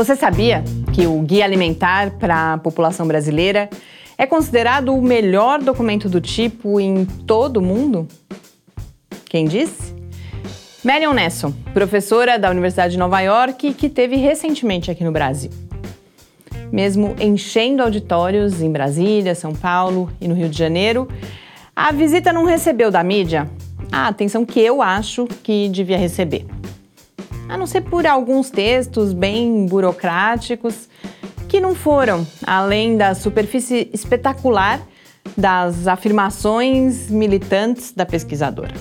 Você 0.00 0.16
sabia 0.16 0.64
que 0.94 1.06
o 1.06 1.20
Guia 1.20 1.44
Alimentar 1.44 2.12
para 2.12 2.54
a 2.54 2.56
População 2.56 3.06
Brasileira 3.06 3.68
é 4.16 4.24
considerado 4.24 4.94
o 4.94 5.02
melhor 5.02 5.62
documento 5.62 6.08
do 6.08 6.22
tipo 6.22 6.80
em 6.80 7.04
todo 7.04 7.58
o 7.58 7.62
mundo? 7.62 8.08
Quem 9.26 9.44
disse? 9.44 9.94
Marion 10.82 11.12
Nesson, 11.12 11.52
professora 11.74 12.38
da 12.38 12.48
Universidade 12.48 12.92
de 12.92 12.98
Nova 12.98 13.20
York, 13.20 13.74
que 13.74 13.90
teve 13.90 14.16
recentemente 14.16 14.90
aqui 14.90 15.04
no 15.04 15.12
Brasil. 15.12 15.50
Mesmo 16.72 17.14
enchendo 17.20 17.82
auditórios 17.82 18.62
em 18.62 18.72
Brasília, 18.72 19.34
São 19.34 19.52
Paulo 19.54 20.10
e 20.18 20.26
no 20.26 20.34
Rio 20.34 20.48
de 20.48 20.56
Janeiro, 20.56 21.06
a 21.76 21.92
visita 21.92 22.32
não 22.32 22.46
recebeu 22.46 22.90
da 22.90 23.04
mídia 23.04 23.50
a 23.92 24.08
atenção 24.08 24.46
que 24.46 24.60
eu 24.60 24.80
acho 24.80 25.26
que 25.26 25.68
devia 25.68 25.98
receber 25.98 26.46
a 27.50 27.56
não 27.56 27.66
ser 27.66 27.80
por 27.80 28.06
alguns 28.06 28.48
textos 28.48 29.12
bem 29.12 29.66
burocráticos 29.66 30.88
que 31.48 31.60
não 31.60 31.74
foram 31.74 32.24
além 32.46 32.96
da 32.96 33.12
superfície 33.12 33.90
espetacular 33.92 34.80
das 35.36 35.88
afirmações 35.88 37.10
militantes 37.10 37.92
da 37.92 38.06
pesquisadora. 38.06 38.74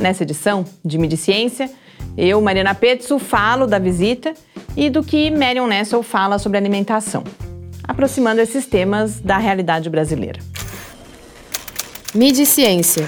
Nessa 0.00 0.24
edição 0.24 0.64
de 0.84 0.98
Mediciência, 0.98 1.70
eu, 2.16 2.40
Mariana 2.40 2.74
Petzo, 2.74 3.20
falo 3.20 3.66
da 3.68 3.78
visita 3.78 4.34
e 4.76 4.90
do 4.90 5.02
que 5.02 5.30
Marion 5.30 5.68
Nessel 5.68 6.02
fala 6.02 6.38
sobre 6.38 6.58
alimentação, 6.58 7.22
aproximando 7.84 8.40
esses 8.40 8.66
temas 8.66 9.20
da 9.20 9.38
realidade 9.38 9.88
brasileira. 9.88 10.40
Mediciência 12.12 13.06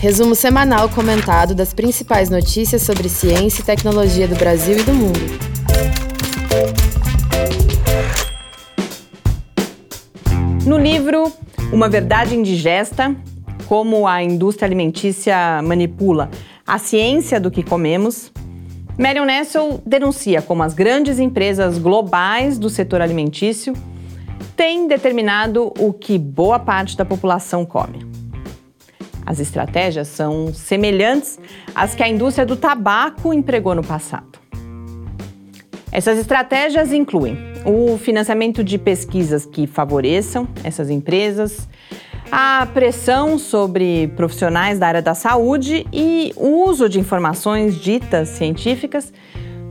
Resumo 0.00 0.34
semanal 0.34 0.88
comentado 0.88 1.54
das 1.54 1.74
principais 1.74 2.30
notícias 2.30 2.80
sobre 2.80 3.06
ciência 3.06 3.60
e 3.60 3.64
tecnologia 3.66 4.26
do 4.26 4.34
Brasil 4.34 4.78
e 4.78 4.82
do 4.82 4.94
mundo. 4.94 5.20
No 10.64 10.78
livro 10.78 11.30
Uma 11.70 11.86
Verdade 11.86 12.34
Indigesta: 12.34 13.14
Como 13.66 14.06
a 14.08 14.22
Indústria 14.22 14.66
Alimentícia 14.66 15.60
Manipula 15.62 16.30
a 16.66 16.78
Ciência 16.78 17.38
do 17.38 17.50
que 17.50 17.62
Comemos, 17.62 18.32
Marion 18.96 19.26
Nessel 19.26 19.82
denuncia 19.84 20.40
como 20.40 20.62
as 20.62 20.72
grandes 20.72 21.18
empresas 21.18 21.76
globais 21.76 22.58
do 22.58 22.70
setor 22.70 23.02
alimentício 23.02 23.74
têm 24.56 24.88
determinado 24.88 25.74
o 25.78 25.92
que 25.92 26.16
boa 26.16 26.58
parte 26.58 26.96
da 26.96 27.04
população 27.04 27.66
come. 27.66 28.09
As 29.24 29.38
estratégias 29.38 30.08
são 30.08 30.52
semelhantes 30.52 31.38
às 31.74 31.94
que 31.94 32.02
a 32.02 32.08
indústria 32.08 32.46
do 32.46 32.56
tabaco 32.56 33.32
empregou 33.32 33.74
no 33.74 33.82
passado. 33.82 34.38
Essas 35.92 36.18
estratégias 36.18 36.92
incluem 36.92 37.36
o 37.64 37.98
financiamento 37.98 38.62
de 38.62 38.78
pesquisas 38.78 39.44
que 39.44 39.66
favoreçam 39.66 40.48
essas 40.62 40.88
empresas, 40.88 41.68
a 42.30 42.66
pressão 42.72 43.38
sobre 43.38 44.08
profissionais 44.16 44.78
da 44.78 44.86
área 44.86 45.02
da 45.02 45.14
saúde 45.14 45.86
e 45.92 46.32
o 46.36 46.68
uso 46.68 46.88
de 46.88 47.00
informações 47.00 47.74
ditas 47.74 48.28
científicas 48.28 49.12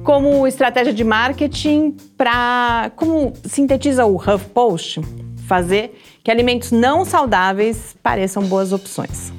como 0.03 0.45
estratégia 0.47 0.93
de 0.93 1.03
marketing 1.03 1.95
para, 2.17 2.91
como 2.95 3.33
sintetiza 3.45 4.05
o 4.05 4.15
HuffPost, 4.15 5.01
fazer 5.47 5.97
que 6.23 6.31
alimentos 6.31 6.71
não 6.71 7.05
saudáveis 7.05 7.95
pareçam 8.01 8.43
boas 8.43 8.73
opções. 8.73 9.38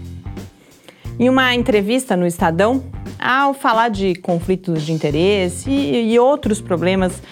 Em 1.20 1.28
uma 1.28 1.54
entrevista 1.54 2.16
no 2.16 2.26
Estadão, 2.26 2.82
ao 3.18 3.52
falar 3.52 3.90
de 3.90 4.14
conflitos 4.14 4.86
de 4.86 4.90
interesse 4.90 5.68
e, 5.68 6.14
e 6.14 6.18
outros 6.18 6.62
problemas 6.62 7.22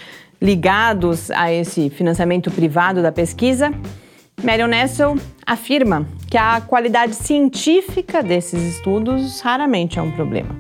ligados 0.43 1.31
a 1.31 1.51
esse 1.51 1.89
financiamento 1.89 2.51
privado 2.51 3.01
da 3.01 3.11
pesquisa, 3.11 3.73
Marion 4.45 4.67
Nessel 4.67 5.17
afirma 5.47 6.07
que 6.31 6.37
a 6.37 6.61
qualidade 6.61 7.15
científica 7.15 8.23
desses 8.23 8.63
estudos 8.63 9.41
raramente 9.41 9.99
é 9.99 10.03
um 10.03 10.11
problema. 10.11 10.55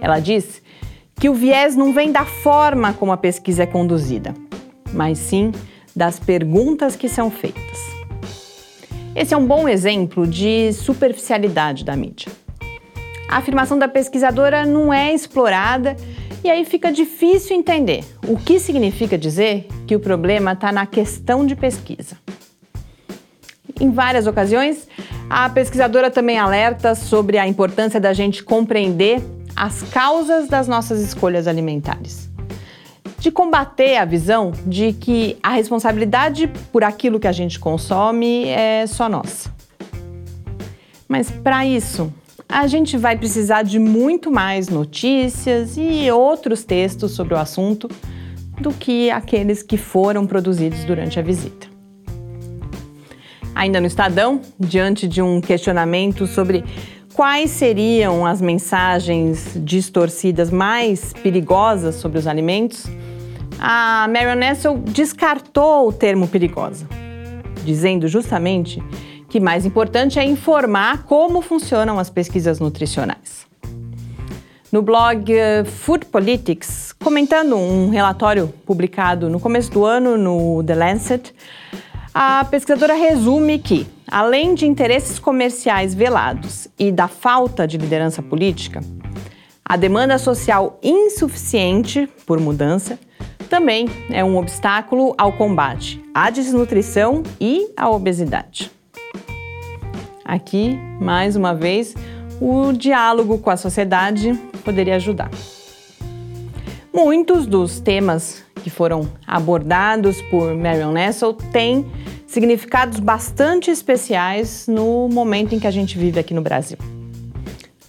Ela 0.00 0.18
diz 0.18 0.60
que 1.14 1.28
o 1.28 1.34
viés 1.34 1.76
não 1.76 1.92
vem 1.92 2.10
da 2.10 2.24
forma 2.24 2.92
como 2.92 3.12
a 3.12 3.16
pesquisa 3.16 3.62
é 3.62 3.66
conduzida, 3.66 4.34
mas 4.92 5.16
sim 5.16 5.52
das 5.94 6.18
perguntas 6.18 6.96
que 6.96 7.08
são 7.08 7.30
feitas. 7.30 7.89
Esse 9.14 9.34
é 9.34 9.36
um 9.36 9.46
bom 9.46 9.68
exemplo 9.68 10.26
de 10.26 10.72
superficialidade 10.72 11.84
da 11.84 11.96
mídia. 11.96 12.30
A 13.28 13.38
afirmação 13.38 13.78
da 13.78 13.88
pesquisadora 13.88 14.64
não 14.64 14.92
é 14.92 15.12
explorada 15.12 15.96
e 16.44 16.50
aí 16.50 16.64
fica 16.64 16.92
difícil 16.92 17.56
entender 17.56 18.04
o 18.26 18.36
que 18.36 18.60
significa 18.60 19.18
dizer 19.18 19.66
que 19.86 19.96
o 19.96 20.00
problema 20.00 20.52
está 20.52 20.70
na 20.70 20.86
questão 20.86 21.44
de 21.44 21.56
pesquisa. 21.56 22.16
Em 23.80 23.90
várias 23.90 24.26
ocasiões, 24.26 24.86
a 25.28 25.48
pesquisadora 25.48 26.10
também 26.10 26.38
alerta 26.38 26.94
sobre 26.94 27.36
a 27.36 27.46
importância 27.46 28.00
da 28.00 28.12
gente 28.12 28.44
compreender 28.44 29.20
as 29.56 29.82
causas 29.82 30.48
das 30.48 30.68
nossas 30.68 31.00
escolhas 31.00 31.46
alimentares 31.48 32.30
de 33.20 33.30
combater 33.30 33.98
a 33.98 34.04
visão 34.06 34.50
de 34.66 34.94
que 34.94 35.36
a 35.42 35.50
responsabilidade 35.50 36.50
por 36.72 36.82
aquilo 36.82 37.20
que 37.20 37.28
a 37.28 37.32
gente 37.32 37.60
consome 37.60 38.48
é 38.48 38.86
só 38.86 39.08
nossa. 39.08 39.54
Mas 41.06 41.30
para 41.30 41.66
isso, 41.66 42.12
a 42.48 42.66
gente 42.66 42.96
vai 42.96 43.16
precisar 43.18 43.62
de 43.62 43.78
muito 43.78 44.30
mais 44.30 44.70
notícias 44.70 45.76
e 45.76 46.10
outros 46.10 46.64
textos 46.64 47.12
sobre 47.12 47.34
o 47.34 47.36
assunto 47.36 47.88
do 48.58 48.72
que 48.72 49.10
aqueles 49.10 49.62
que 49.62 49.76
foram 49.76 50.26
produzidos 50.26 50.82
durante 50.84 51.18
a 51.18 51.22
visita. 51.22 51.68
Ainda 53.54 53.80
no 53.80 53.86
Estadão, 53.86 54.40
diante 54.58 55.06
de 55.06 55.20
um 55.20 55.40
questionamento 55.40 56.26
sobre 56.26 56.64
quais 57.12 57.50
seriam 57.50 58.24
as 58.24 58.40
mensagens 58.40 59.52
distorcidas 59.56 60.50
mais 60.50 61.12
perigosas 61.12 61.96
sobre 61.96 62.18
os 62.18 62.26
alimentos, 62.26 62.86
a 63.60 64.08
Marion 64.08 64.36
Nessel 64.36 64.78
descartou 64.78 65.88
o 65.88 65.92
termo 65.92 66.26
perigosa, 66.26 66.88
dizendo 67.62 68.08
justamente 68.08 68.82
que 69.28 69.38
mais 69.38 69.66
importante 69.66 70.18
é 70.18 70.24
informar 70.24 71.04
como 71.04 71.42
funcionam 71.42 71.98
as 71.98 72.08
pesquisas 72.08 72.58
nutricionais. 72.58 73.46
No 74.72 74.80
blog 74.82 75.30
eh, 75.30 75.64
Food 75.64 76.06
Politics, 76.06 76.92
comentando 76.92 77.56
um 77.56 77.90
relatório 77.90 78.48
publicado 78.64 79.28
no 79.28 79.38
começo 79.38 79.70
do 79.70 79.84
ano 79.84 80.16
no 80.16 80.64
The 80.64 80.74
Lancet, 80.74 81.34
a 82.14 82.44
pesquisadora 82.44 82.94
resume 82.94 83.58
que, 83.58 83.86
além 84.08 84.54
de 84.54 84.66
interesses 84.66 85.18
comerciais 85.18 85.94
velados 85.94 86.66
e 86.78 86.90
da 86.90 87.08
falta 87.08 87.66
de 87.66 87.76
liderança 87.76 88.22
política, 88.22 88.80
a 89.64 89.76
demanda 89.76 90.18
social 90.18 90.78
insuficiente 90.82 92.08
por 92.24 92.40
mudança 92.40 92.98
também 93.50 93.88
é 94.08 94.24
um 94.24 94.38
obstáculo 94.38 95.12
ao 95.18 95.32
combate 95.32 96.00
à 96.14 96.30
desnutrição 96.30 97.24
e 97.40 97.68
à 97.76 97.90
obesidade. 97.90 98.70
Aqui, 100.24 100.78
mais 101.00 101.34
uma 101.34 101.52
vez, 101.52 101.94
o 102.40 102.72
diálogo 102.72 103.38
com 103.38 103.50
a 103.50 103.56
sociedade 103.56 104.32
poderia 104.64 104.94
ajudar. 104.94 105.30
Muitos 106.94 107.44
dos 107.44 107.80
temas 107.80 108.44
que 108.62 108.70
foram 108.70 109.10
abordados 109.26 110.22
por 110.22 110.54
Marion 110.54 110.92
Nessel 110.92 111.34
têm 111.34 111.90
significados 112.28 113.00
bastante 113.00 113.70
especiais 113.70 114.68
no 114.68 115.08
momento 115.08 115.56
em 115.56 115.58
que 115.58 115.66
a 115.66 115.70
gente 115.72 115.98
vive 115.98 116.20
aqui 116.20 116.32
no 116.32 116.40
Brasil. 116.40 116.78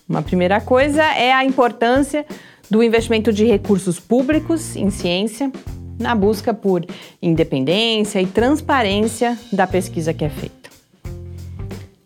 Uma 0.10 0.24
primeira 0.24 0.60
coisa 0.60 1.04
é 1.04 1.31
a 1.31 1.46
importância 1.46 2.25
do 2.71 2.81
investimento 2.81 3.33
de 3.33 3.45
recursos 3.45 4.00
públicos 4.00 4.77
em 4.77 4.89
ciência, 4.89 5.51
na 6.00 6.15
busca 6.15 6.53
por 6.53 6.85
independência 7.21 8.21
e 8.21 8.25
transparência 8.25 9.38
da 9.51 9.68
pesquisa 9.68 10.13
que 10.13 10.23
é 10.23 10.29
feita. 10.29 10.69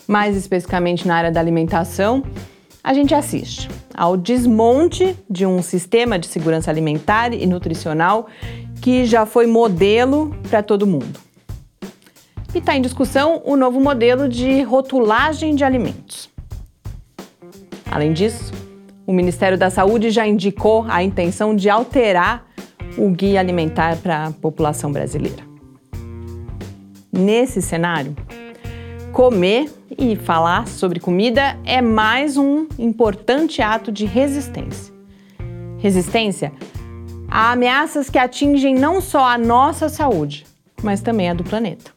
Mais 0.07 0.35
especificamente 0.35 1.07
na 1.07 1.17
área 1.17 1.31
da 1.31 1.39
alimentação, 1.39 2.23
a 2.83 2.95
gente 2.95 3.13
assiste 3.13 3.69
ao 3.93 4.17
desmonte 4.17 5.15
de 5.29 5.45
um 5.45 5.61
sistema 5.61 6.17
de 6.17 6.25
segurança 6.25 6.71
alimentar 6.71 7.31
e 7.31 7.45
nutricional 7.45 8.27
que 8.81 9.05
já 9.05 9.23
foi 9.23 9.45
modelo 9.45 10.35
para 10.49 10.63
todo 10.63 10.87
mundo. 10.87 11.19
E 12.55 12.57
está 12.57 12.75
em 12.75 12.81
discussão 12.81 13.39
o 13.45 13.55
novo 13.55 13.79
modelo 13.79 14.27
de 14.27 14.63
rotulagem 14.63 15.55
de 15.55 15.63
alimentos. 15.63 16.27
Além 17.91 18.13
disso, 18.13 18.64
o 19.05 19.13
Ministério 19.13 19.57
da 19.57 19.69
Saúde 19.69 20.09
já 20.09 20.27
indicou 20.27 20.85
a 20.87 21.03
intenção 21.03 21.55
de 21.55 21.69
alterar 21.69 22.45
o 22.97 23.09
guia 23.09 23.39
alimentar 23.39 23.97
para 23.97 24.27
a 24.27 24.31
população 24.31 24.91
brasileira. 24.91 25.43
Nesse 27.11 27.61
cenário, 27.61 28.15
comer 29.11 29.71
e 29.97 30.15
falar 30.15 30.67
sobre 30.67 30.99
comida 30.99 31.57
é 31.63 31.81
mais 31.81 32.37
um 32.37 32.67
importante 32.77 33.61
ato 33.61 33.91
de 33.91 34.05
resistência. 34.05 34.93
Resistência 35.79 36.51
Há 37.29 37.51
ameaças 37.51 38.09
que 38.09 38.17
atingem 38.17 38.75
não 38.75 39.01
só 39.01 39.27
a 39.27 39.37
nossa 39.37 39.89
saúde, 39.89 40.45
mas 40.81 41.01
também 41.01 41.29
a 41.29 41.33
do 41.33 41.43
planeta. 41.43 41.91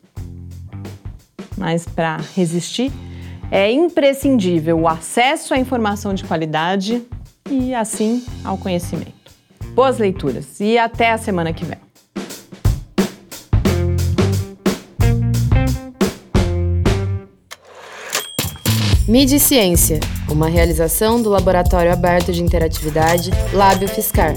Mas 1.56 1.86
para 1.86 2.18
resistir, 2.34 2.90
é 3.50 3.70
imprescindível 3.70 4.78
o 4.80 4.88
acesso 4.88 5.54
à 5.54 5.58
informação 5.58 6.14
de 6.14 6.24
qualidade 6.24 7.02
e, 7.50 7.74
assim, 7.74 8.24
ao 8.44 8.58
conhecimento. 8.58 9.12
Boas 9.74 9.98
leituras 9.98 10.60
e 10.60 10.76
até 10.76 11.10
a 11.10 11.18
semana 11.18 11.52
que 11.52 11.64
vem. 11.64 11.78
Mídia 19.06 19.38
Ciência, 19.38 20.00
uma 20.30 20.48
realização 20.48 21.22
do 21.22 21.30
Laboratório 21.30 21.90
Aberto 21.90 22.30
de 22.30 22.42
Interatividade 22.42 23.30
Lábio 23.54 23.88
Fiscar. 23.88 24.34